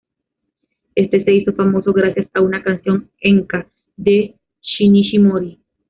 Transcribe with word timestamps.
Éste 0.95 1.23
se 1.23 1.31
hizo 1.31 1.53
famoso 1.53 1.93
gracias 1.93 2.25
a 2.33 2.41
una 2.41 2.63
canción 2.63 3.11
enka 3.19 3.67
de 3.97 4.33
Shinichi 4.59 5.19
Mori. 5.19 5.59